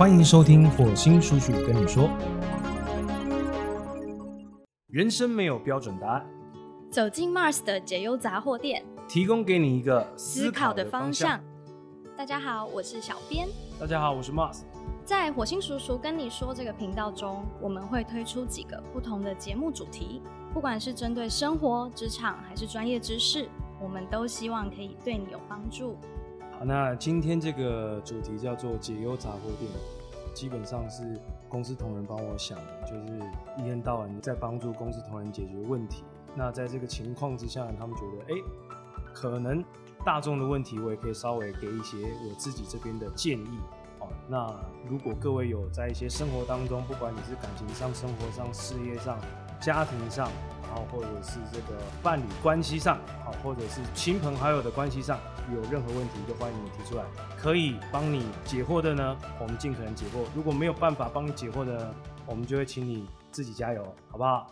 [0.00, 2.08] 欢迎收听火星叔叔跟你说。
[4.86, 6.26] 人生没有标准答案，
[6.90, 11.38] 走进 Mars 的解忧杂货店，提供给你一个思考的方向。
[12.16, 13.46] 大家好，我是小编。
[13.78, 14.62] 大家好，我是 Mars。
[15.04, 20.22] 在火星叔叔跟你说这个频道中，我们会推出几个不同的节目主题，
[20.54, 23.46] 不管是针对生活、职场还是专业知识，
[23.78, 25.94] 我们都希望可以对你有帮助。
[26.62, 29.70] 那今天这个主题叫做解忧杂货店，
[30.34, 33.18] 基本上是公司同仁帮我想的，就是
[33.56, 36.04] 一天到晚在帮助公司同仁解决问题。
[36.34, 38.38] 那在这个情况之下，他们觉得，哎，
[39.14, 39.64] 可能
[40.04, 41.96] 大众的问题，我也可以稍微给一些
[42.28, 43.58] 我自己这边的建议。
[43.98, 44.54] 哦，那
[44.88, 49.18] 如果各位有在一些生活当中，不管你是感情上、生活上、事业上、
[49.60, 50.30] 家庭上，
[50.70, 55.18] 然后或者是这个伴侣关系上，好，或者是亲朋好友的关系上，
[55.52, 57.04] 有任何问题，都欢迎你提出来，
[57.36, 61.94] 可以帮你解惑的呢，我们尽可能解惑；如果没有办法帮你解惑的呢，
[62.24, 64.46] 我们就会请你自己加油，好不好？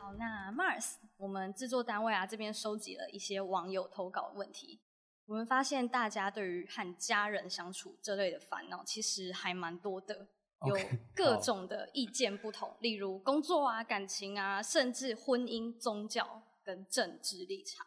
[0.00, 4.80] 好，那 Mars，我们制作单位啊这边收集了一些网友投稿问题，
[5.26, 10.28] 我们发现大家对于和家人相处这类的烦恼，其实还蛮多的。
[10.66, 10.76] 有
[11.14, 17.86] 各种的意见不同，例如工作啊、感情啊，甚至婚姻、宗教跟政治立场。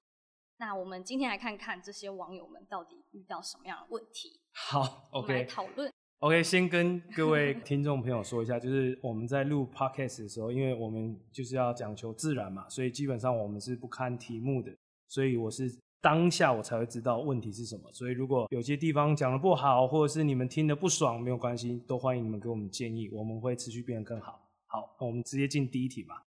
[0.58, 4.40] 那我们今天来看看这些网友们到底遇到什么样的问题。
[4.54, 5.92] 好，OK，来讨论。
[6.20, 14.76] OK，先跟各位听众朋友说一下，就是我们在录 Podcast 的时候，因为我们就是要讲求自然嘛，所以基本上我们是不看题目的，
[15.08, 15.83] 所以我是。
[16.04, 24.52] 当下我才会知道问题是什么，所以如果有些地方讲的不好，或者是你们听的不爽，没有关系，都欢迎你们给我们建议，我们会持续变得更好。
[24.66, 26.26] 好，那我们直接进第一题吧。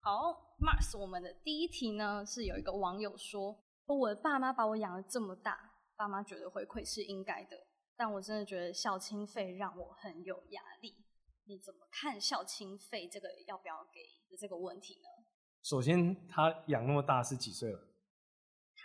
[0.00, 7.66] 好，Mars，我们的第一题呢是有一个网友说，我的爸妈把我养了这么大，爸妈觉得回馈是应该的，
[7.98, 10.94] 但我真的觉得孝亲费让我很有压力。
[11.44, 15.08] 你怎么看孝亲费这个要不要给的这个问题呢？
[15.62, 17.78] 首先，他养那么大是几岁了？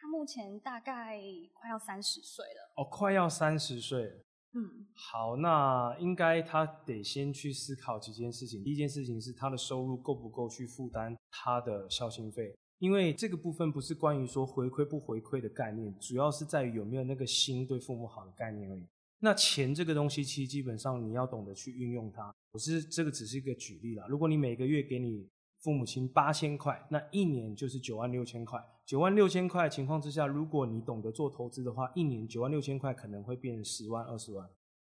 [0.06, 1.20] 他目前大概
[1.52, 2.72] 快要三十岁了。
[2.76, 4.22] 哦，快要三十岁。
[4.54, 8.64] 嗯，好，那应该他得先去思考几件事情。
[8.64, 18.86] 第一件事情是他的收入够不够去负担他的孝心费，因为这个部分不是关于说回馈不回馈的概念，主要是在于有没有那个心对父母好的概念而已。
[19.22, 22.32] 那钱这个东西，其实基本上你要懂得去运用它。
[22.52, 24.06] 我是这个只是一个举例啦。
[24.08, 25.28] 如果你每个月给你
[25.66, 28.64] 父母亲八千块，那一年就是九万六千块。
[28.86, 34.48] 九万六千块情况之下，如果你懂得做投资的话，一年九万六千块可能会变成十万、二十万。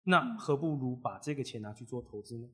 [0.06, 2.50] 那何不如把这个钱拿去做投资呢？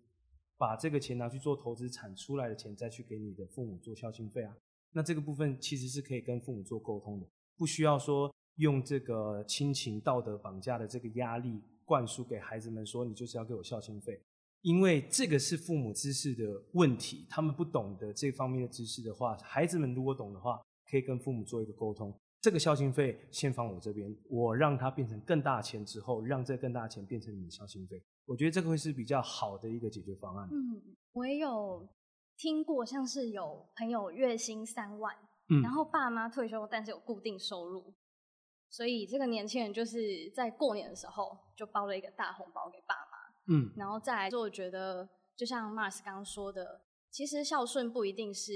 [0.57, 4.53] 把这个钱拿去做投资，产出来的钱再去给你的父母做孝心费啊。
[4.91, 7.25] 那这个部分其实是可以跟父母做沟通的，
[7.55, 14.21] 不需要说用这个亲情道德绑架的这个压力灌输给孩子们，说你就是要给我孝心费。
[14.61, 16.43] 因为这个是父母知识的
[16.73, 20.59] 问题，他们不懂得这方面的知识的话，孩子们如果懂的话。
[20.91, 22.11] 可以跟父母做一个沟通，
[22.41, 28.01] 这个孝心费先放我这边，我让它变成更大钱之后，让这更大钱变成你的孝心费。
[28.25, 30.49] 我觉得这个会是比较好的一个解决方案。
[30.51, 30.81] 嗯，
[31.11, 31.87] 我也有
[32.37, 35.15] 听过，像是有朋友月薪三万，
[35.61, 37.93] 然后爸妈退休，但是有固定收入，
[38.71, 43.08] 所以这个年轻人就是在过年的时候就包了一个大红包给爸妈。
[43.49, 48.53] 嗯，然后再来，就我觉得，就像 Mars 刚刚说的，其实孝顺不一定是。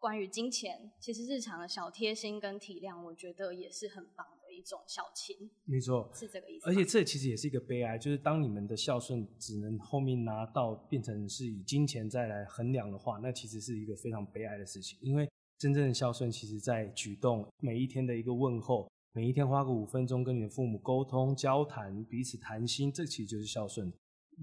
[0.00, 5.50] 关于金钱，其实日常的小贴心跟体谅，我觉得也是很棒的一种孝亲。
[5.64, 6.70] 没错，是这个意思。
[6.70, 14.96] 而且这其实也是一个悲哀，就是当你们的孝顺只能后面拿到变成是以金钱再来衡量的话，那其实是一个非常悲哀的事情。
[15.02, 15.28] 因为
[15.58, 23.92] 真正的孝顺，其实在举动每一天的一个问候，每一天花个五分钟跟你的父母沟通交谈，彼此谈心，这其实就是孝顺。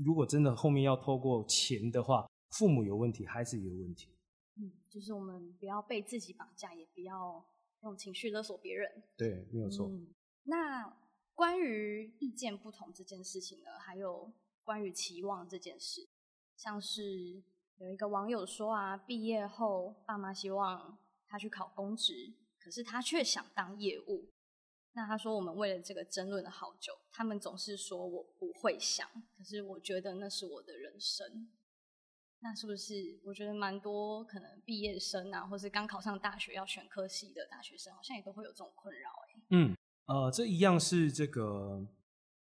[0.03, 4.09] 如果真的后面要透过钱的话，父母有问题，孩子也有问题。
[4.57, 7.45] 嗯，就是我们不要被自己绑架，也不要
[7.83, 9.03] 用情绪勒索别人。
[9.17, 9.91] 对，没有错。
[10.43, 10.97] 那
[11.33, 14.31] 关于意见不同这件事情呢，还有
[14.63, 16.07] 关于期望这件事，
[16.55, 17.43] 像是
[17.77, 20.97] 有一个网友说啊，毕业后爸妈希望
[21.27, 24.29] 他去考公职，可是他却想当业务。
[24.95, 29.05] 那他说，我们为了这个争论了好久，他们总是说我不会想，
[29.37, 31.49] 可是我觉得那是我的人生。
[32.39, 39.41] 那是不是我觉得蛮多可能毕业生啊，或是刚考上大学要选科系的大学生，好像也都会有这种困扰哎。
[39.49, 39.75] 嗯，
[40.05, 41.85] 呃，这一样是这个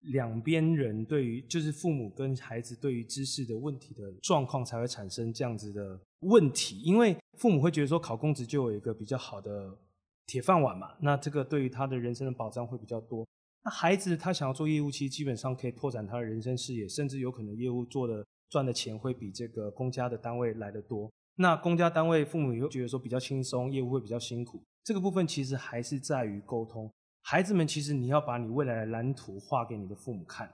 [0.01, 9.77] 两边人对于就是父母跟孩子对于知识的问题的状况才会产生这样子的问题，因为父母会觉得说考公职就有一个比较好的
[10.27, 13.27] 铁饭碗嘛，那这个对于他的人生的保障会比较多。
[13.65, 21.11] 那孩子他想要做业务，其实基本上可以拓展他的人生视野，甚至有可能业务做的赚的钱会比这个公家的单位来的多。
[21.37, 24.63] 那公家单位父母又觉得说比较轻松，业务会比较辛苦。
[24.85, 26.91] 这个部分其实还是在于沟通。
[27.23, 30.53] 孩子们，其实你要把你未来的蓝图画给你的父母看。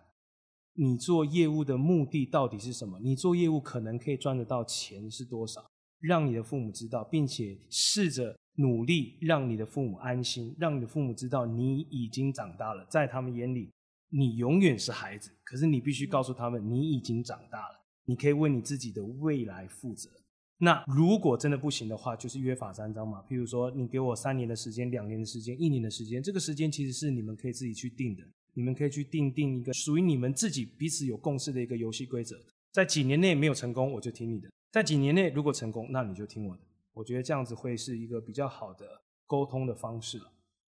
[0.75, 2.99] 你做业务的目的到底是什么？
[3.01, 5.69] 你做业务可能可以赚得到钱是多少？
[5.99, 13.71] 让你的父母知道，并且试着努力让你的父母安心，让你的父母知道你已经长大了，在他们眼里
[14.11, 15.31] 你永远是孩子。
[15.45, 20.11] 可是你必须告诉他们，你已经长大了，你可以为你自己的未来负责。
[20.59, 23.25] 那如果真的不行的话，就是约法三章嘛。
[23.29, 28.23] 譬如说，你给我三年的时间、两年的时间、一年的时间，这个时间其实是你们可以自己去定的。
[28.53, 32.37] 你们可以去定定一个属于你们自己彼此有共识的一个游戏规则。
[32.73, 36.63] 在几年内没有成功，我就听你的；在几年内如果成功，那你就听我的。
[37.01, 38.87] 我觉得这样子会是一个比较好的
[39.27, 40.31] 沟通的方式了。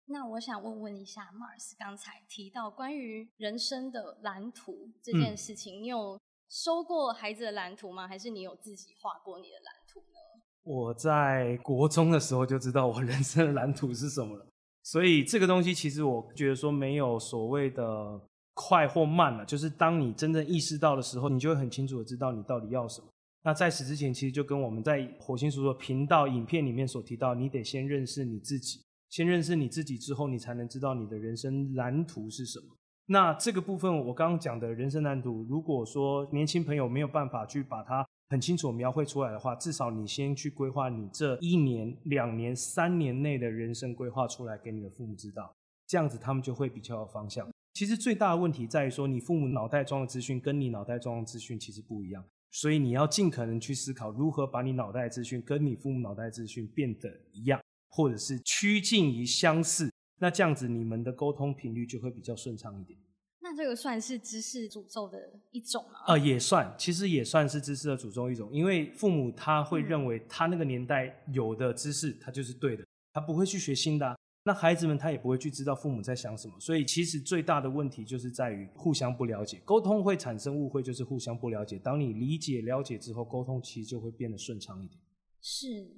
[0.06, 8.08] 那我想问问一下，Mars 刚才提到关于人生的蓝图这件事情，你有收过孩子的蓝图吗？
[8.08, 10.42] 还是你有自己画过你的蓝图呢？
[10.64, 14.46] 我在国中的时候就知道我人生的蓝图是什么了。
[14.82, 18.20] 所以这个东西其实我觉得说没有所谓的
[18.54, 23.06] 快或慢了，就是当你真正意识到的时候，你就会很清楚的知道你到底要什么。
[23.46, 32.66] 那在此之前，其实就跟我们在火星叔叔频道影片里面所提到，你得先认识你自己，先认识你自己之后，你才能知道你的人生蓝图是什么。
[33.06, 38.04] 那这个部分我刚刚讲的人生蓝图，如果说年轻朋友没有办法去把它。
[38.28, 45.54] 很清楚描绘出来的话，至少你先去规划你这一年、两年、三年内的人生规划出来给你的父母知道，
[45.86, 47.48] 这样子他们就会比较有方向。
[47.74, 62.98] 其实最大的问题在于说，你父母脑袋装的资讯跟你脑袋装的资讯其实不一样，所以你要尽可能去思考如何把你脑袋资讯跟你父母脑袋资讯变得一样，或者是趋近于相似，那这样子你们的沟通频率就会比较顺畅一点。
[63.40, 65.18] 那这个算是知识诅咒的
[65.52, 66.00] 一种吗？
[66.08, 74.18] 呃，也算，其实也算是知识的诅咒一种，因为父母他会认为他那个年代有的知识，他就是对的，他不会去学新的。
[74.46, 81.76] 那孩子们他也不会去知道父母在想什么，所以其实最大的问题就是在于互相不了解，沟通会产生误会，就是互相不了解。
[81.80, 85.00] 当你理解了解之后，沟通其实就会变得顺畅一点。
[85.42, 85.90] 是，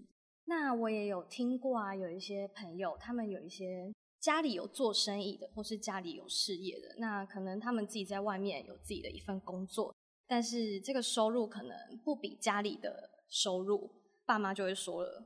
[0.47, 3.93] 那我也有听过啊，有一些朋友他们有一些。
[4.21, 9.95] 家里有做生意的，或是家里有事业的，那可能他们自己在外面有自己的一份工作，
[10.27, 13.89] 但是这个收入可能不比家里的收入，
[14.27, 15.25] 爸妈就会说了，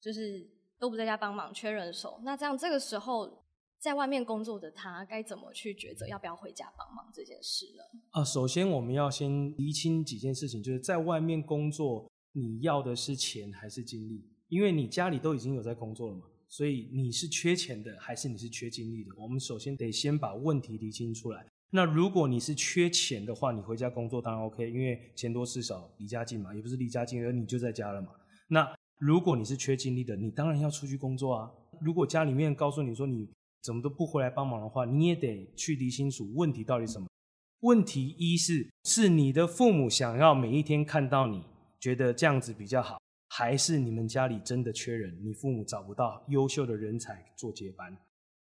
[0.00, 0.48] 就是
[0.78, 2.20] 都不在家帮忙，缺人手。
[2.22, 3.44] 那这样这个时候，
[3.78, 8.00] 在外面工作的他该怎么去抉择要不要回家帮忙这件事呢？
[8.10, 14.28] 啊，首先我们要先厘清几件事情，就是在外面工作，你要的是钱还是精力？
[14.48, 16.22] 因为你家里都已经有在工作了嘛。
[16.50, 19.10] 所以你是缺钱的，还是你是缺精力的？
[19.18, 21.46] 我们首先得先把问题理清出来。
[21.70, 28.08] 那如果你是缺钱的话，你回家工作当然 OK，因为钱多事少，离家近嘛，也不是离家近，而你就在家了嘛。
[28.48, 31.50] 那如果你是缺精力的，你当然要出去工作啊。
[31.80, 33.28] 如果家里面告诉你说你
[33.62, 37.06] 怎么都不回来帮忙的话，你也得去理清楚问题到底什么。
[37.60, 41.44] 问题一是是你的父母想要每一天看到你，
[41.78, 43.00] 觉得这样子比较好。
[43.28, 47.96] 还是你们家里真的缺人，你父母找不到优秀的人才做接班，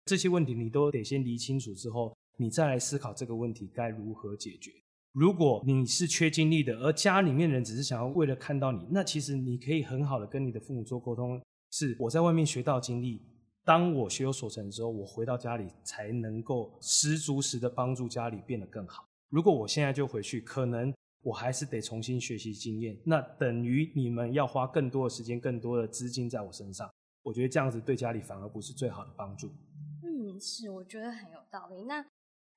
[0.05, 4.71] 这些问题你都得先理清楚之后，你再来思考这个问题该如何解决。
[5.15, 13.21] 如果你是缺精力的，而家里面人只是想要为了看到你，那其实你可以很好的跟你的父母做沟通，是我在外面学到经历，
[13.63, 19.07] 当我学有所成之后，我回到家里才能够十足十的帮助家里变得更好。
[19.29, 20.93] 如果我现在就回去，可能。
[21.23, 26.87] 我还是得重新学习经验，那等于你们要花更多的时间、更多的资金在我身上。
[27.23, 29.47] 我觉得这样子对家里反而不是最好的帮助。
[30.03, 31.81] 嗯，是，我觉得很有道理。
[31.85, 32.05] 那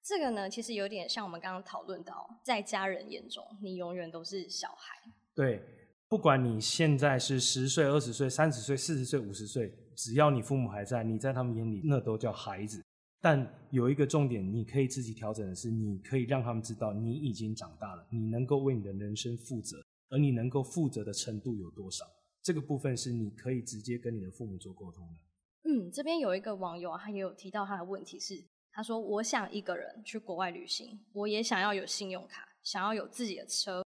[0.08, 4.96] 这个呢，其实有点像我们刚刚讨论到，在家人眼中，你永远都是小孩。
[5.34, 5.62] 对，
[6.08, 12.82] 不管你现在是十岁、二十岁、三十岁、四十岁、五十岁，只要你父母还在，你在他们眼里那都叫孩子。
[13.20, 19.76] 但有一个重点，你可以自己调整的是，你可以让他们知道你已经长大了，你能够为你的人生负责，
[20.08, 22.06] 而你能够负责的程度有多少？
[22.42, 25.70] 这个部分是你可以直接跟你的父母做沟通的。
[25.70, 28.42] 嗯，这边有一个网友啊，他也有提到他的问题是，
[28.78, 33.84] 他说：“我想一个人去国外旅行，我也想要有信用卡，想要有自己的车，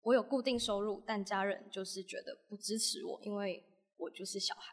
[0.00, 3.62] 我有固定收入，但家人就是觉得不支持我，因为
[3.98, 4.72] 我就是小孩。”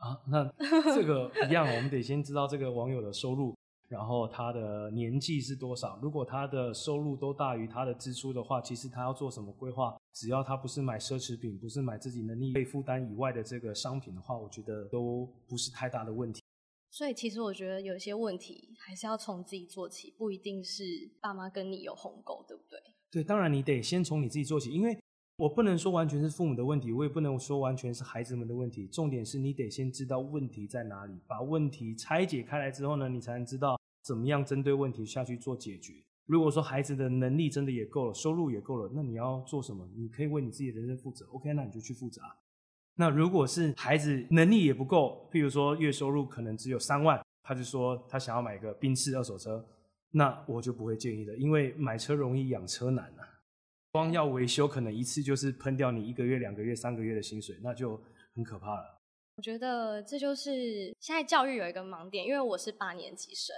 [0.00, 0.50] 啊，那
[0.94, 3.54] 这个一样，我们得先知道这个网友的收入，
[3.90, 5.98] 然后他的年纪是多少。
[6.00, 16.40] 如果他的收入都大于他的支出的话，其实他要做什么规划，只要他不是买奢侈品，不是买自己能力可以负担以外的这个商品的话，我觉得都不是太大的问题。
[16.96, 20.82] 所以其实我觉得有一些问题还是要从自己做起，不一定是
[21.20, 22.78] 爸妈跟你有鸿沟，对不对？
[23.10, 24.98] 对，当然你得先从你自己做起，因为
[25.36, 28.86] 我不能说完全是父母的问题，我也不能说完全是孩子们的问题。
[28.86, 36.02] 重点是你得先知道问题在哪里，把问题拆解开来之后呢，你才能知道怎么样针对问题下去做解决。
[36.24, 39.86] 如果说孩子的能力真的也够了，收入也够了，那你要做什么？
[39.94, 41.26] 你可以为你自己的人生负责。
[41.26, 42.22] OK，那你就去负责。
[42.98, 49.62] 那如果是孩子能力也不够，譬如说月收入可能只有三万，他就说他想要买个宾士二手车，
[50.12, 53.28] 那我就不会建议的，因为买车容易养车难啊。
[53.92, 58.02] 光要维修可能一次就是喷掉你一个月、两个月、三个月的薪水，那就
[58.34, 58.98] 很可怕了。
[59.36, 63.54] 我觉得这就是现在教育有一个盲点，因为我是八年级生，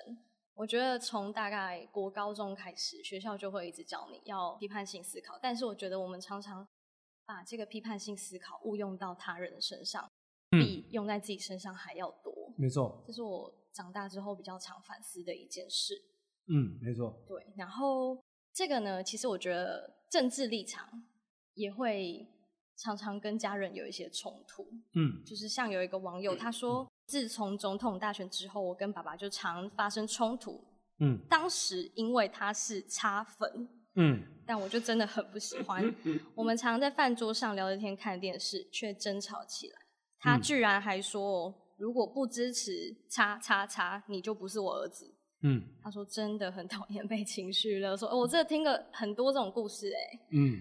[0.57, 6.66] 我觉得从大概国高中开始，学校就会一直教你要批判性思考，但是我觉得我们常常。
[7.29, 10.11] 把这个批判性思考误用到他人身上，
[10.49, 12.33] 比用在自己身上还要多。
[12.57, 16.03] 没错，这是我长大之后比较常反思的一件事。
[16.47, 17.23] 嗯，没错。
[17.27, 18.19] 对，然后
[18.55, 21.05] 这个呢，其实我觉得政治立场
[21.53, 22.27] 也会
[22.77, 24.67] 常常跟家人有一些冲突。
[24.95, 30.65] 嗯，就是像有一个网友他说，自从总统大选之后，我跟爸爸就常发生冲突。
[31.01, 33.69] 嗯，当时因为他是擦粉。
[34.00, 35.95] 嗯，但我就真的很不喜欢。
[36.35, 39.75] 我们常在饭桌上聊着天、看电视，却争吵起来。
[40.21, 48.09] 他居然还说：“如果不支持叉叉叉，你就不是我儿子。”嗯，他说真的很讨厌被情绪勒索。
[48.09, 50.61] 我这听了很多这种故事，哎，嗯，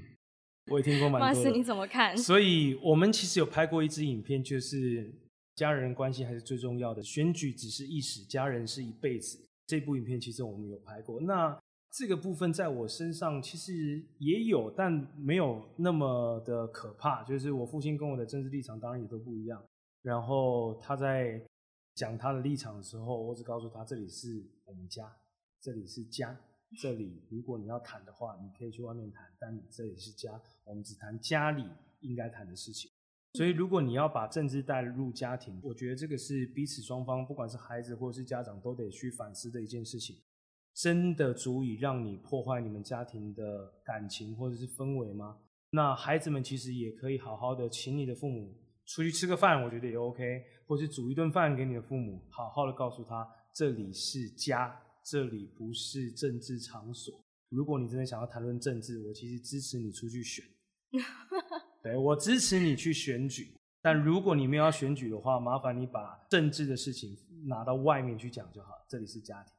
[0.71, 1.27] 我也听过蛮多。
[1.27, 2.15] 马斯，你怎么看？
[2.17, 5.11] 所以我们其实有拍过一支影片，就是
[5.55, 9.39] 家人关系还是最重要的，选举只是一时，家人是一辈子。
[9.65, 11.19] 这部影片其实我们有拍过。
[11.21, 11.59] 那
[11.97, 17.23] 这个部分在我身上其实也有，但没有那么的可怕。
[17.23, 19.59] 就是我父亲跟我的政治立场当然也都不一样。
[20.03, 21.41] 然后他在
[21.95, 25.11] 讲他的立场的时候，我只告诉他这里是我们家，
[25.59, 26.39] 这里是家，
[26.79, 31.65] 这里如果你要谈的话，你可以去外面谈，但这里是家，我们只谈家里
[32.01, 32.91] 应该谈的事情。
[33.33, 40.15] 所以如果你要把政治带入家庭，我觉得这个是彼此双方，不管是孩子或是家长，都得去反思的一件事情。
[40.79, 45.39] 真的足以让你破坏你们家庭的感情或者是氛围吗？
[45.71, 48.55] 那孩子们其实也可以好好的请你的父母
[48.85, 57.19] 出去吃个饭，我觉得也 OK，或是煮一顿饭给你的父母，好好的告诉他这里是家，这里不是政治场所。
[57.49, 60.45] 如果你真的想要谈论政治，我其实支持你出去选，
[61.81, 63.51] 对我支持你去选举。
[63.81, 67.17] 但如果你没有要选举的话，麻烦你把政治的事情
[67.47, 69.56] 拿到外面去讲就好，这里是家庭。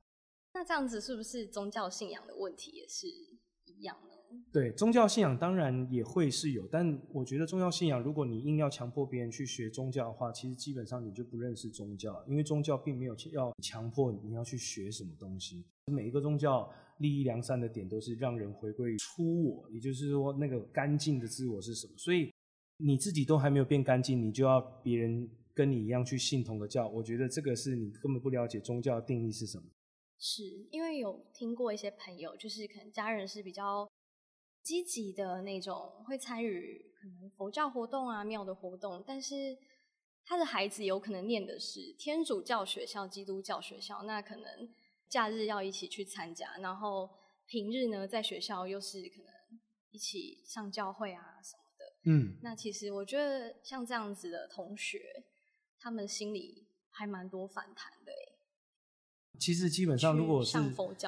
[0.59, 4.43] 那这样子是不是宗教信仰的问题也是一样呢？
[4.53, 15.65] 对，宗教信仰当然也会是有，但我觉得宗教信仰，如果你硬要强迫别人去学宗教的话，其实基本上你就不认识宗教，因为宗教并没有要强迫你要去学什么东西。
[15.93, 21.93] 每一个宗教利益良善的点都是让人回归出我，也就是说那个干净的自我是什么。
[21.97, 22.33] 所以
[22.79, 29.63] 你自己都还没有变干净，你就要别人跟你一样去信同个教，我觉得这个是你根本不了解宗教的定义是什么。
[30.19, 33.89] 是因为有听过一些朋友，就是可能家人是比较
[34.63, 39.57] 积极的那种，会参与可能佛教活动啊、庙的活动，但是
[40.25, 44.69] 他的孩子有可能念的是天主教学校、基督教学校，那可能
[45.09, 47.09] 假日要一起去参加，然后
[47.47, 49.33] 平日呢在学校又是可能
[49.91, 52.11] 一起上教会啊什么的。
[52.11, 55.25] 嗯，那其实我觉得像这样子的同学，
[55.79, 58.13] 他们心里还蛮多反弹的。
[59.39, 60.59] 其实基本上，如果是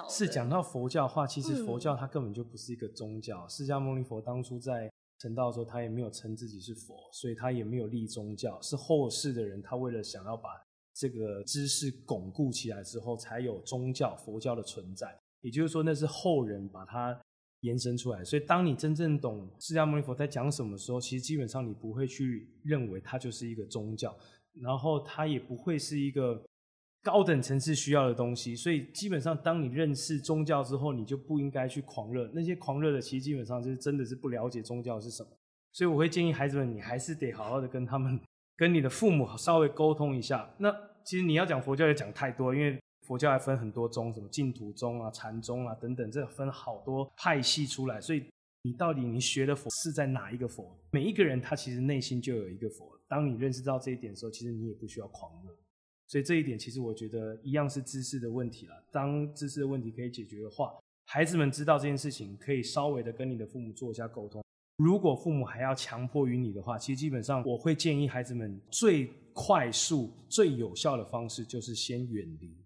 [0.08, 3.46] 是讲到佛教的话，其实佛教它根本就不是一个宗教。
[3.49, 8.60] 释迦牟尼佛当初在成道的时候，他也没有称自己是佛，所以他也没有立宗教。
[8.62, 10.50] 是后世的人，他为了想要把
[10.94, 15.18] 这个知识巩固起来之后，才有宗教佛教的存在。
[15.40, 17.20] 也就是说，那是后人把它
[17.60, 18.25] 延伸出来。
[18.25, 24.16] 所以，当你真正懂释迦牟尼佛在讲什么时候，其实基本上你不会去认为它就是一个宗教，
[24.60, 26.40] 然后它也不会是一个。
[27.02, 32.30] 高等层次需要的东西，所以基本上，当你认识宗教之后，你就不应该去狂热。
[32.35, 35.30] 那些狂热的，其实基本上就是真的是不了解宗教是什么。
[35.73, 38.21] 所以我会建议孩子们，你还是得好好的跟他们、
[38.57, 40.52] 跟你的父母稍微沟通一下。
[40.59, 40.71] 那
[41.02, 47.99] 其实你要讲佛教也讲太多，因为佛教还分很多宗，什么净土宗啊、禅宗啊等等，这分好多派系出来。
[47.99, 48.25] 所以
[48.62, 50.76] 你到底你学的佛是在哪一个佛？
[50.90, 52.92] 每一个人他其实内心就有一个佛。
[53.09, 55.57] 当你认识到这一点的时候，其实你也不需要狂热。
[56.10, 58.74] 所以这一点其实我觉得一样是知识的问题了。
[58.90, 60.74] 当知识的问题可以解决的话，
[61.04, 64.42] 孩子们知道这件事情，可以稍微的跟你的父母做一下沟通，
[64.78, 72.58] 如果父母还要强迫于你的话，其实基本上我会建议孩子们最快速、最有效的方式就是先远离。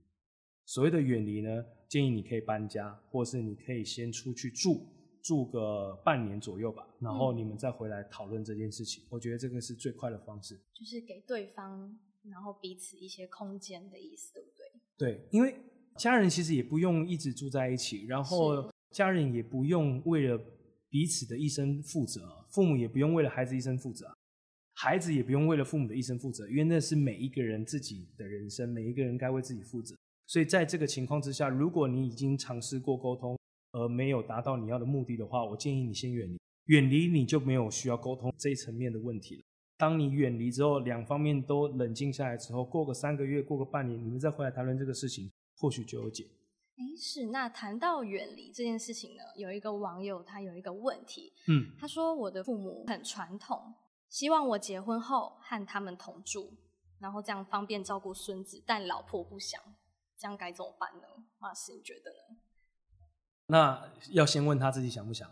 [0.65, 4.87] 所谓的远离呢，建议你可以搬家，或是你可以先出去住，
[5.23, 9.05] 住个半年左右吧，然后你们再回来讨论这件事情。
[9.11, 11.95] 我觉得这个是最快的方式，就是给对方，
[12.31, 15.17] 然后彼此一些空间的意思，对不对？
[15.17, 15.55] 对，因为
[15.97, 20.41] 家人其实也不用一直住在一起，然后家人也不用为了。
[20.91, 24.17] 彼此的一生负责，父母也不用为了孩子一生负责，
[24.75, 29.97] 孩子也不用为了父母的一生负责，因为那是每一个人自己的人生，每一个人该为自己负责。
[30.29, 33.37] 所以在这个情况之下，如果你已经尝试过沟通，
[33.73, 39.43] 而没有达到你要的目的的话，我建议你先远离，远离你就没有需要沟通这一层面的问题了。
[39.77, 46.29] 当你远离之后，两方面都冷静下来之后，过个三个月，过个半年，你们再回来谈论这个事情，或许就有解。
[46.77, 53.75] 哎，是那谈到远离这件事情呢，有一个网友他有一个问题，嗯，他说我的父母很传统，
[54.09, 56.53] 希望我结婚后和他们同住，
[56.99, 59.61] 然后这样方便照顾孙子，但老婆不想，
[60.19, 61.07] 这样该怎么办呢？
[61.39, 62.37] 马斯，你觉得呢？
[63.47, 65.31] 那要先问他自己想不想，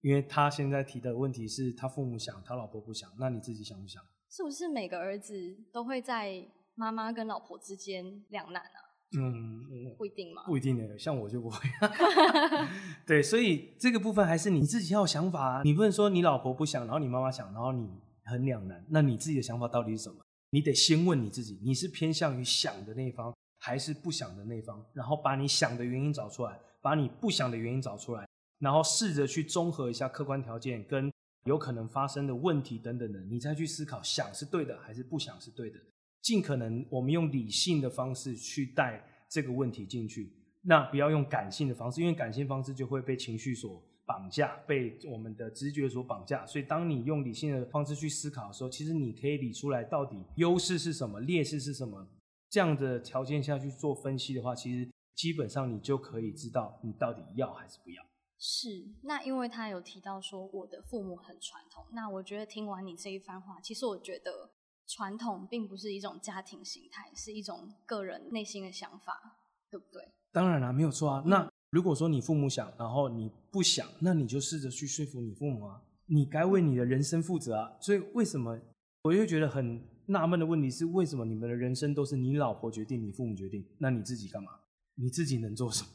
[0.00, 4.02] 因为他现在提的问题是他父母想，他老婆不想，那你自己想不想？
[4.30, 5.34] 是不是每个儿子
[5.72, 8.78] 都会在妈妈跟老婆之间两难啊？
[9.16, 11.58] 嗯，不一定嘛，不一定的，像我就不会。
[13.06, 15.62] 对，所以这个部分还是你自己要有想法啊。
[15.64, 17.88] 你不能说你老婆不想，然后你妈妈想，然后你
[18.24, 18.84] 很两难。
[18.90, 20.16] 那你自己的想法到底是什么？
[20.50, 24.84] 你得先问你自己，你是偏向于想的那一方，还是不想的那一方？
[24.92, 28.27] 然后把你想的原因找出来，把你不想的原因找出来，
[28.58, 31.10] 然后试着去综合一下客观条件跟
[31.44, 35.78] 有可能发生的问题等等的，你再去思考想是对的还是不想是对的。
[36.20, 46.44] 尽可能，我们用理性的方式去带这个问题进去，那不要用感性的方式，因为感性方式就会被情绪所绑架，被我们的直觉所绑架。
[46.44, 52.06] 所以，当你用理性的方式去思考的时候，其实你可以理出来到底优势是什么，劣势是什么。
[52.50, 58.07] 这样的条件下去做分析的话，其实基本上你就可以知道你到底要还是不要。
[58.38, 64.50] 是，那因为他有提到说我的父母很传统，那我觉得听完你这一番话，其实我觉得。
[64.90, 69.36] 传统并不是一种家庭形态，是一种个人内心的想法，
[69.70, 70.02] 对不对？
[70.32, 71.22] 当然啦，没有错啊。
[71.26, 75.82] 那如果说你父母想，然后你不想，那你就试着去说服你父母啊。
[76.06, 77.76] 你该为你的人生负责啊。
[77.82, 78.58] 所以为什么
[79.02, 83.62] 我又觉得很纳闷的问题是，为什么你们的人生都是你老婆决定，你父母决定？
[83.76, 84.52] 那你自己干嘛？
[84.94, 85.90] 你自己能做什么？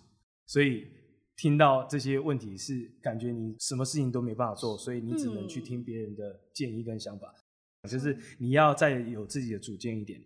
[0.45, 0.87] 所以
[1.35, 7.33] 听到这些问题是感觉你什么事情都没办法做，所以你只能去听别人的建议跟想法。
[7.89, 10.21] 就是你要再有自己的主见一点。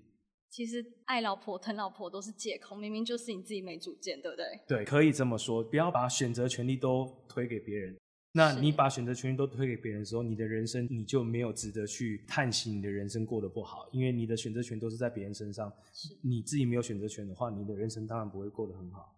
[0.50, 4.46] 其实爱老婆疼老婆都是借口，明明就是你自己没主见，对不对？
[4.68, 5.64] 对，可以这么说。
[5.64, 7.96] 不要把选择权利都推给别人。
[8.34, 15.72] 那你把选择权利都推给别人的时候，你的人生你就没有值得去叹息你的人生过得不好，因为你的选择权都是在别人身上。
[16.22, 19.17] 你自己没有选择权的话，你的人生当然不会过得很好。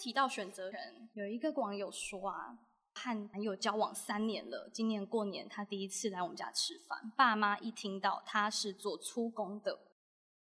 [0.00, 2.58] 提到选择权，有一个网友说啊。
[2.92, 9.78] 和男友交往三年了，今年过年他第一次来我们家吃饭，爸妈一听到他是做粗工的，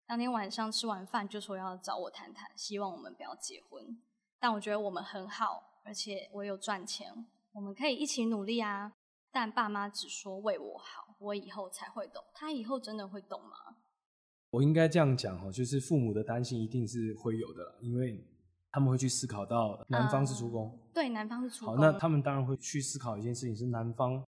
[0.07, 4.01] 当天晚上吃完饭就说要找我谈谈，希望我们不要结婚。
[4.41, 8.95] 但我觉得我们很好，而且我有赚钱，我们可以一起努力啊。
[9.31, 12.25] 但爸妈只说为我好，我以后才会懂。
[12.33, 13.77] 他以后真的会懂吗？
[14.51, 18.25] 我应该这样讲哈，就是父母的担心一定是会有的，因为。
[18.71, 21.77] 他们会去思考到男方是出工，对，男方是出工。
[21.77, 24.23] 好，那他们当然会去思考一件事情：是男方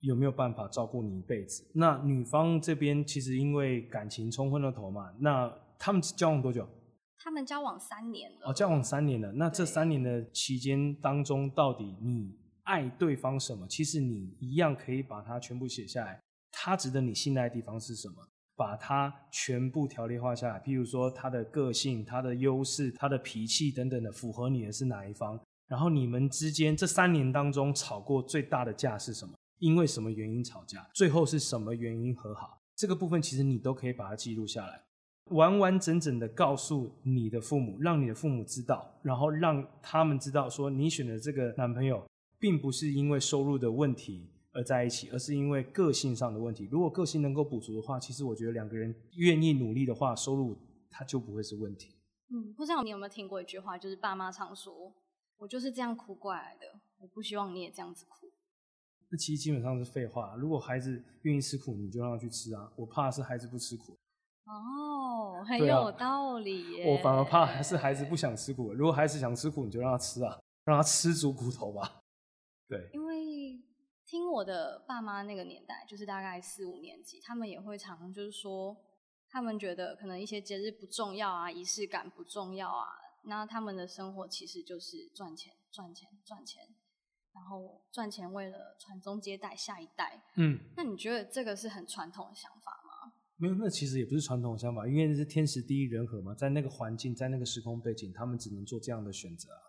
[0.00, 1.66] 有没有办法照顾你一辈子？
[1.74, 6.68] 那女方这边其实因为感情冲昏了头嘛，那他们交往多久？
[7.18, 8.50] 他们交往三年了。
[8.50, 9.32] 哦，交往三年了。
[9.32, 13.66] 那这三年的期间当中，到底你爱对方什么？
[13.66, 16.20] 其实你一样可以把它全部写下来。
[16.52, 18.16] 他值得你信赖的地方是什么？
[18.58, 25.40] 把它全部条列化下来，譬如说他的个性、他的优势、他的脾气等等的，符合你的是哪一方？
[25.68, 29.34] 然后你们之间这三年当中吵过最大的架是什么？
[29.60, 30.84] 因为什么原因吵架？
[30.92, 32.58] 最后是什么原因和好？
[32.74, 34.82] 这个部分其实你都可以把它记录下来，
[35.26, 42.04] 完完整整的告诉你的父母，让你的父母知道，然后让他们知道说你选的这个男朋友，
[42.40, 44.30] 并不是因为收入的问题。
[44.58, 46.68] 而在一起，而是因为个性上的问题。
[46.68, 50.58] 如果个性能够补足的话，其实我觉得两个人愿意努力的话，收入
[50.90, 51.94] 它就不会是问题。
[52.30, 54.92] 嗯，不知道你有没有听过一句话，就是爸妈常说
[55.38, 58.32] ：“我就是这样苦过来的，我不希望你也这样子苦。”
[59.10, 60.34] 那其实基本上是废话。
[60.36, 62.68] 如果孩子愿意吃苦，你就让他去吃啊。
[62.74, 63.96] 我怕是孩子不吃苦。
[64.46, 66.92] 哦，很有道理耶。
[66.92, 68.74] 我反而怕是孩子不想吃苦。
[68.74, 72.02] 如果孩子想吃苦，你就让他吃啊，让他吃足苦头吧。
[72.66, 72.90] 对。
[72.92, 73.07] 因为。
[74.08, 78.74] 听我的爸妈那个年代，就是大概四五年级，他们也会常就是说，
[79.28, 82.86] 他们觉得可能一些节日不重要啊，仪式感不重要啊，
[83.24, 86.62] 那他们的生活其实就是赚钱、赚钱、赚钱，
[87.34, 90.24] 然后赚钱为了传宗接代下一代。
[90.36, 93.12] 嗯，那你觉得这个是很传统的想法吗？
[93.36, 99.68] 没有，那其实也不是传统的想法，因为是天时地利人和嘛，在那个环境，在那个时空背景，他们只能做这样的选择啊。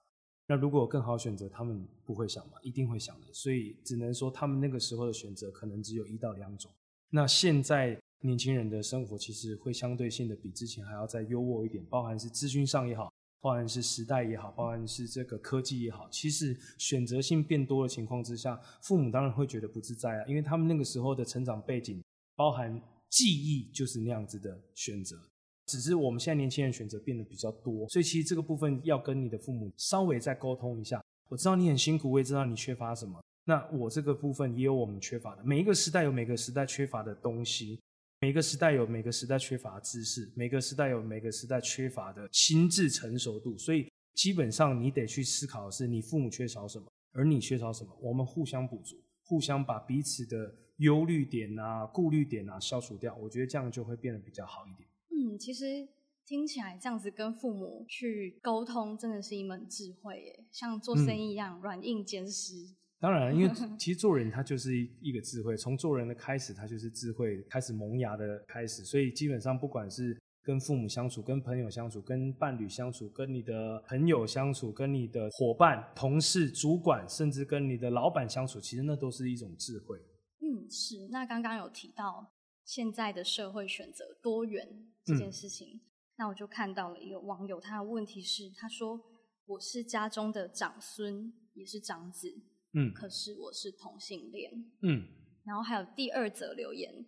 [0.49, 2.53] 那如果有更好选择，他们不会想吗？
[2.63, 3.27] 一定会想的。
[3.31, 6.71] 所以只能说，他们那个时候的选择可能只有一到两种。
[7.11, 22.03] 那现在年轻人的生活其实会相对性的比之前还要再优渥一点，包含是资讯上也好，包含是时代也好，包含是这个科技也好，其实选择性变多的情况之下，父母当然会觉得不自在啊，因为他们那个时候的成长背景，
[22.35, 22.81] 包含
[23.11, 25.28] 记忆就是那样子的选择。
[25.69, 30.99] 只是我们现在年轻人选择变得比较多，所以其实这个部分要跟你的父母稍微再沟通一下。
[31.29, 33.21] 我知道你很辛苦，我也知道你缺乏什么。
[33.45, 35.43] 那我这个部分也有我们缺乏的。
[35.43, 37.79] 每一个时代有每个时代缺乏的东西，
[38.21, 43.55] 每个时代有每个时代缺乏的知识，每个时代有每个时代缺乏的心智成熟度。
[43.57, 53.15] 所以基本上你得去思考的是，你父母缺少什么，而你缺少什么，我们互相补足，互相把彼此的忧虑点啊、顾虑点啊消除掉。
[53.15, 54.88] 我觉得这样就会变得比较好一点。
[55.19, 55.87] 嗯，其实
[56.25, 62.53] 听起来这样子跟父母去沟通，真的是一门智慧耶，像做生意一样，软硬兼施。
[63.01, 68.83] 当然，因为其 实做人他就是一一个智慧，从做人的开始，他就是智慧开始萌芽的开始。
[68.83, 79.97] 所以基本上，不管是跟父母相处、跟朋友相处、跟伴侣相处、跟你的朋友相处、跟你的伙伴、同事、主管，甚至跟你的老板相处，其实那都是一种智慧。
[80.41, 81.07] 嗯，是。
[81.09, 82.33] 那刚刚有提到
[82.65, 85.81] 现在的社会选择多元这件事情，
[86.17, 88.99] 那我就看到了一个网友，他的问题是，他说
[89.45, 92.41] 我是家中的长孙，也是长子，
[92.73, 94.51] 嗯可是我是同性恋。
[94.81, 95.07] 嗯
[95.45, 97.05] 然后还有第二则留言，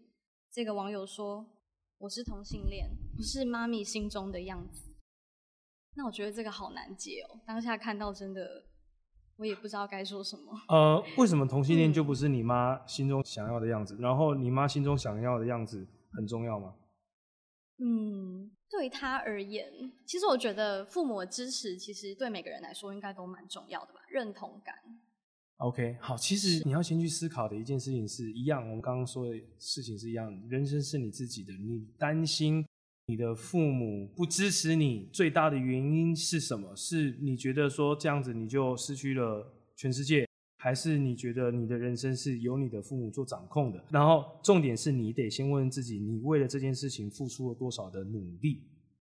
[0.51, 1.45] 这个网友说
[1.99, 4.95] 我是同性恋，不是妈咪心中的样子。
[5.95, 8.65] 那我觉得这个好难解哦，当下看到真的，
[9.35, 10.53] 我也不知道该说什么。
[10.69, 13.97] 呃，为什么同性恋嗯就不是你妈心中想要的样子？
[13.99, 16.73] 然后你妈心中想要的样子很重要吗？
[17.83, 24.75] 嗯，对他而言，其实我觉得父母的支持，其实对每个人来说应该都蛮重要的吧，认同感。
[25.57, 32.63] OK，好，其实你要先去思考的一件事情是一样，我们刚刚说的事情是一样，人生是你自己的，你担心
[33.07, 36.75] 你的父母不支持你，最大的原因是什么？
[36.75, 40.27] 是你觉得说这样子你就失去了全世界，
[40.63, 43.83] 还是你觉得你的人生是由你的父母做掌控的？
[43.89, 48.61] 然后重点是你得先问自己，你为了这件事情付出了多少的努力，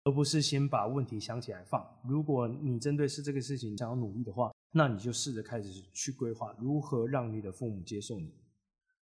[0.04, 1.86] 而不是先把问题想起来放。
[2.08, 8.32] 如果你针对是这个事情想要努力的话，那你就试着开始去规划如何让你的父母接受你。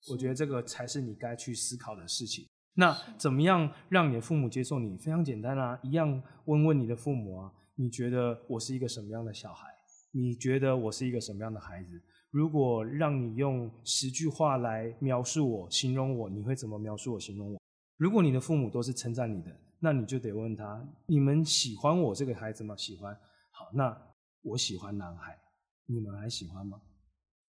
[0.09, 2.47] 我觉得这个才是你该去思考的事情。
[2.75, 4.97] 那怎么样让你的父母接受你？
[4.97, 9.67] 非常简单啊，一样问问你的父母啊，你觉得我是一个什么样的小孩？
[10.13, 12.01] 你觉得我是一个什么样的孩子？
[12.31, 17.61] 如果让你用十句话来描述我、形容我，你会怎么描述我、形容我？
[17.97, 22.77] 如果你的父母都是称赞你的，那你就得问他：你们喜欢我这个孩子吗？
[22.77, 23.15] 喜欢。
[23.51, 23.97] 好，那
[24.43, 25.39] 我喜欢男孩，
[25.87, 26.81] 你们还喜欢吗？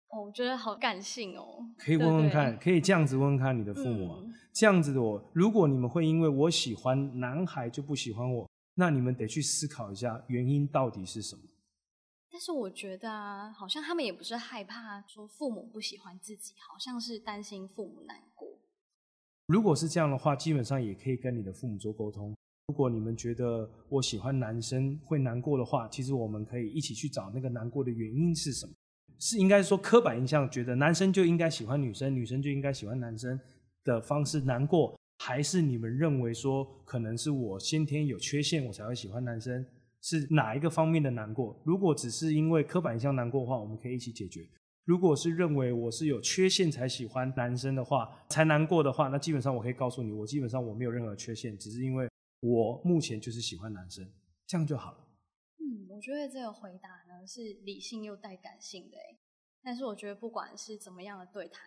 [0.09, 1.45] 哦，我觉得好感性哦。
[1.77, 4.19] 可以问问看，对可以这样子问问看你的父母啊。
[4.23, 11.41] 嗯这样子的我，如果你们会因为我喜欢男孩就不喜欢我，那你们得去思考一下原因到底是什么。
[12.39, 18.47] 但是我觉得啊，好像他们也不是害怕说父母不喜欢自己，好像是担心父母难过。
[19.47, 22.33] 如果是这样的话，基本上也可以跟你的父母做沟通。
[22.67, 28.71] 如果你们觉得我喜欢男生会难过的话，其实我们可以一起去找那个难过的原因是什么。
[29.19, 33.37] 是应该说刻板印象，觉得男生就应该喜欢女生，女生就应该喜欢男生
[33.83, 39.65] 的方式难过，还是你们认为说可能是我先天有缺陷，我才会喜欢男生？
[40.01, 41.61] 是哪一个方面的难过？
[41.65, 44.49] 如果只是因为刻板印象难过的话，我们可以一起解决。
[44.85, 52.09] 如果是认为我是有缺陷才喜欢男生的话，才难过的话，那基本上我可以告诉你，我基本上我没有任何缺陷，只是因为
[52.39, 54.11] 我目前就是喜欢男生，
[54.47, 55.07] 这样就好了。
[55.59, 59.19] 嗯，我觉得这个回答呢是理性又带感性的诶
[59.61, 61.61] 但是我觉得不管是怎么样的对谈，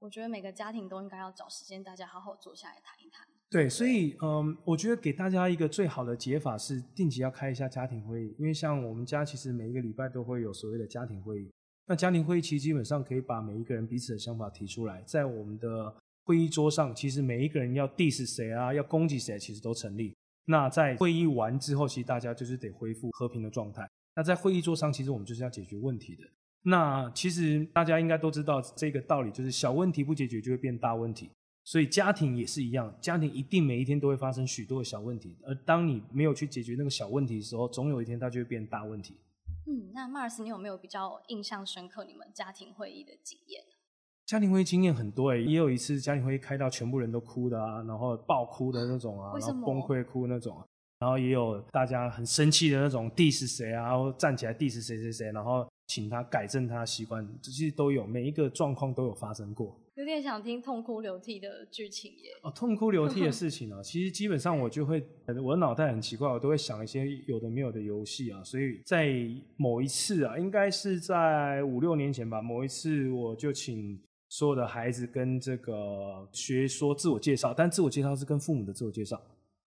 [0.00, 3.26] 我觉得每个家庭都应该要找时间，大家好好坐下来谈一谈。
[3.50, 11.50] 对，所以嗯，我觉得给大家一个最好的解法是定期要开一下家庭会议，因为像我们家其实每一个礼拜都会有所谓的家庭会议。
[11.86, 20.14] 那家庭会议其实基本上可以把每一个人彼此的想法提出来，在我们的会议桌上，其实每一个人要 diss 谁啊，要攻击谁，其实都成立。
[20.44, 23.88] 那在会议完之后，其实大家就是得恢复和平的状态。
[24.14, 26.22] 那在会议桌上，其实我们就是要解决问题的。
[26.64, 31.30] 那其实大家应该都知道这个道理，就是小问题不解决就会变大问题。
[31.68, 39.18] 所以家庭也是一样，家庭一定每一天都会发生许多的小问题，而当你没有去解决那个小问题的时候，总有一天它就会变大问题。
[39.66, 43.62] 嗯，那 Mars，你有没有比较印象深刻你们家庭会议的经验？
[44.24, 50.64] 家庭会议经验很多哎，也有一次家庭会议开到全部人都哭的啊，然后爆哭的那种啊，然后崩溃哭那种，
[51.00, 59.78] 然后也有大家很生气的那种 diss 谁啊，然后站起来 diss 谁谁谁，然后请他改正他的习惯，这些都有，每一个状况都有发生过。
[59.98, 62.30] 有点想听痛哭流涕的剧情耶！
[62.44, 65.04] 哦，痛哭流涕的事情啊， 其实基本上我就会，
[65.42, 68.40] 我的脑袋很奇怪，我都会想一些有的没有的游戏啊。
[68.44, 69.12] 所以在
[69.56, 79.20] 某一次啊，应该是在五六年前吧，某一次我就请所有的孩子跟这个学说自我介绍，但自我介绍是跟父母的自我介绍，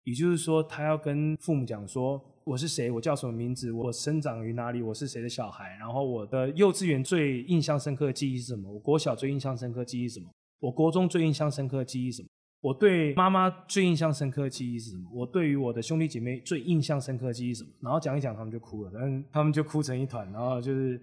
[0.04, 2.24] 也就是说他要跟父母讲说。
[2.44, 2.90] 我是谁？
[2.90, 3.72] 我叫什么名字？
[3.72, 4.82] 我生长于哪里？
[4.82, 5.76] 我是谁的小孩？
[5.80, 8.72] 然后我的幼稚园最印象深刻的记忆是什么？
[8.72, 10.30] 我国小最印象深刻记忆是什么？
[10.60, 12.28] 我国中最印象深刻的记忆是什么？
[12.62, 15.10] 我对妈妈最印象深刻的记忆是什么？
[15.14, 17.70] 我对于我的兄弟姐妹最印象深刻的记忆是什么？
[17.82, 20.32] 然后讲一讲，他们就哭了，但他们就哭成一团。
[20.32, 21.00] 然后就是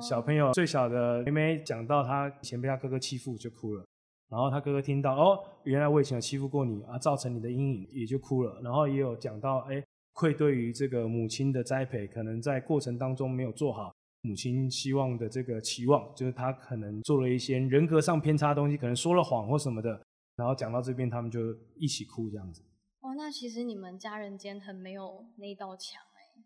[0.00, 3.84] 小朋友最小的妹妹讲到她以前被她哥哥欺负就哭了，
[4.30, 8.58] 然后他哥哥听到哦，原来我以前有欺负过你啊，造成你的阴影也就哭了。
[8.62, 9.84] 然后也有讲到哎。
[10.18, 20.02] 愧对于这个母亲的栽培，可能在过程当中没有做好母亲希望的这个期望，就是他可能做了一些人格上偏差的东西，可能说了谎或什么的。
[20.34, 22.60] 然后讲到这边，他们就一起哭这样子。
[23.00, 26.42] 哦，那其实你们家人间很没有那道墙哎。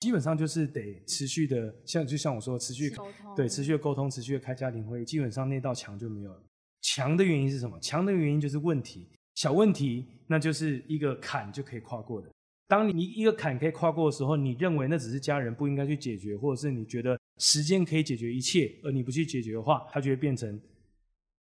[0.00, 6.42] 基本上就是得持续的，像就像我说，持续沟通，对，持续的沟通，持续的开家庭会议，基本上那道墙就没有了。
[6.80, 7.78] 墙的原因是什么？
[7.78, 12.28] 墙的原因就是问题，小问题，那就是一个坎就可以跨过的。
[12.72, 20.58] 当你一个坎可以跨过的时候，你认为那只是家人不应该去解决，或者是你觉得时间可以解决一切，而你不去解决的话，它就会变成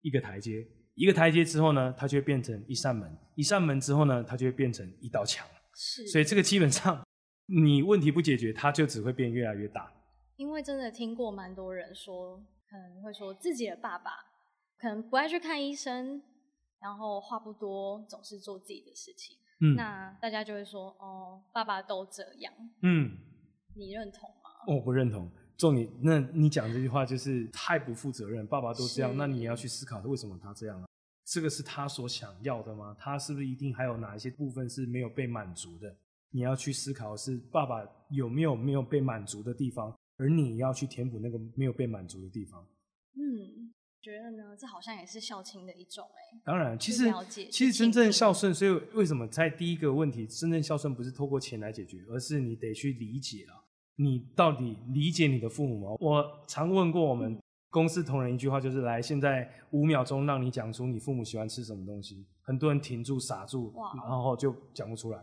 [0.00, 0.66] 一个台阶。
[0.94, 3.14] 一个台阶之后呢，它就会变成一扇门。
[3.34, 5.46] 一扇门之后呢，它就会变成一道墙。
[5.74, 6.06] 是。
[6.06, 7.06] 所以这个基本上，
[7.44, 9.92] 你问题不解决，它就只会变越来越大。
[10.36, 12.38] 因为真的听过蛮多人说，
[12.70, 14.12] 可能会说自己的爸爸
[14.78, 16.22] 可能不爱去看医生，
[16.80, 19.36] 然后话不多，总是做自己的事情。
[19.74, 22.52] 那大家就会说，哦，爸爸都这样。
[22.82, 23.16] 嗯，
[23.74, 24.50] 你认同吗？
[24.66, 25.30] 我不认同。
[25.56, 28.46] 重点，那你讲这句话就是太不负责任。
[28.46, 30.88] 爸爸都这样，那你也要去思考，为什么他这样啊？
[31.24, 32.96] 这个是他所想要的吗？
[32.98, 35.92] 他是不是一定还有哪一些部分是没有被满足的？
[36.30, 42.64] 你要去思考，是爸爸有没有没有被满足的地方，而你要去填补那个没有被满足的地方。
[43.16, 43.72] 嗯。
[44.08, 46.40] 觉得呢，这好像也是孝亲的一种哎。
[46.42, 47.12] 当然，其实
[47.50, 53.60] 其实真正孝顺，所以为什么在第一个问题，真正孝顺不是透过钱来解决，而是你得去理解啊，
[53.96, 55.96] 你到底理解你的父母吗？
[56.00, 65.22] 我常问过我们公司同仁一句话，就是来，现在五秒钟让你讲出你父母喜欢吃什么东西，很多人停住傻住，然后就讲不出来。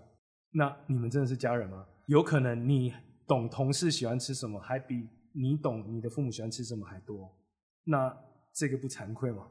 [0.52, 1.88] 那你们真的是家人吗？
[2.06, 2.94] 有可能你
[3.26, 7.36] 懂同事喜欢吃什么，还比你懂你的父母喜欢吃什么还多。
[7.84, 8.16] 那
[8.56, 9.48] 这个不惭愧吗？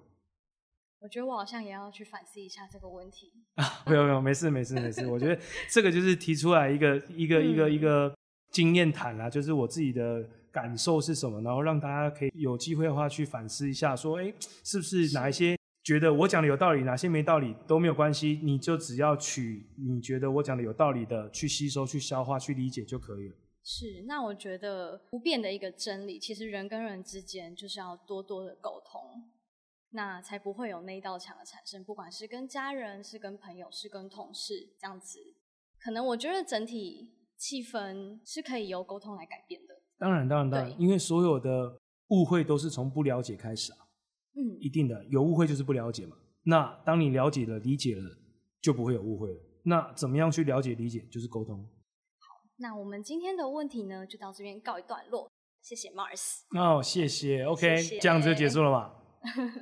[1.01, 3.31] 我觉得我好像也要去反思一下这个问题。
[3.57, 5.07] 啊，没有没有，没事没事没事。
[5.07, 5.39] 我觉得
[5.71, 8.17] 这个就是提出来一个一个一个一个
[8.51, 14.33] 经验谈啦，就是我自己的感受是什么，然后让大家可以有机会的话去反思一下，说，哎，
[14.65, 23.35] 是不是哪一些觉得我讲的有道理，哪些没道理都没有关系，你就只要取你觉得我讲的有道理的去吸收、去消化、去理解就可以了。
[23.67, 29.31] 是，那我觉得不变的一个真理，其实人跟人之间就是要多多的沟通，
[29.91, 31.83] 那才不会有那一道墙的产生。
[31.83, 35.19] 不管是跟家人，是跟朋友，是跟同事，这样子，
[35.81, 39.75] 可能我觉得整体气氛是可以由沟通来改变的。
[39.97, 43.79] 当然，当然，当然，因为所有的误会都是从不了解开始啊。
[44.35, 46.15] 嗯，一定的，有误会就是不了解嘛。
[46.43, 48.03] 那当你了解了、理解了，
[48.61, 49.41] 就不会有误会了。
[49.63, 51.67] 那怎么样去了解、理解，就是沟通。
[52.57, 55.29] 那我们今天的问题呢，就到这边告一段落。
[55.61, 56.41] 谢谢 Mars。
[56.57, 57.45] 哦，谢谢。
[57.45, 58.93] OK，这样子就结束了嘛？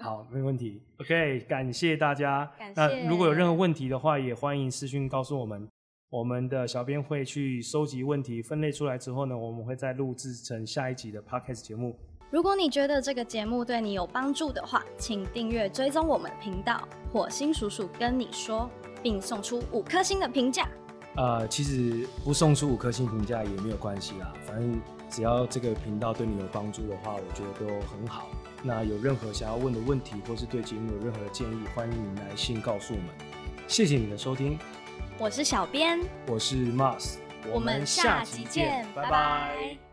[0.00, 0.82] 好，没问题。
[1.00, 2.50] OK，感谢大家。
[2.74, 5.68] 那如果有任何问题的话，也欢迎私讯告诉我们。
[6.10, 11.96] 我们的小编会去收集问题，分类出来之后呢，我们会再录制成下一集的 Podcast 节目。
[12.30, 16.86] 如果你觉得这个节目对你有帮助的话，请订阅追踪我们频道。
[17.12, 18.68] 火星叔叔跟你说，
[19.02, 20.68] 并送出五颗星的评价。
[21.14, 28.30] 呃，其实不送出五颗星评价也没有关系啦，反正只要这个频道对你有帮助的话，我觉得都很好。
[28.62, 33.08] 那有任何想要问的问题，或是对节目有任何的建议，欢迎来信告诉我们。
[33.68, 34.58] 谢谢你的收听，
[35.18, 37.16] 我是小编，我是 Mars，
[37.52, 39.91] 我们下期见，拜拜。